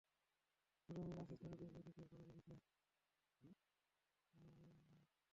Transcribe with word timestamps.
তোর 0.89 0.95
Romeo 0.97 1.17
message 1.19 1.37
করে 1.41 1.55
তোকে 1.55 1.75
লেকের 1.77 2.05
পাড়ে 2.09 2.23
ডেকেছে! 2.27 2.53